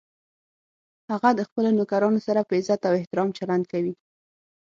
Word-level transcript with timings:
هغه 1.11 1.29
د 1.35 1.39
خپلو 1.47 1.69
نوکرانو 1.77 2.19
سره 2.27 2.41
په 2.47 2.53
عزت 2.59 2.81
او 2.89 2.93
احترام 2.99 3.29
چلند 3.37 3.63
کوي 3.71 3.93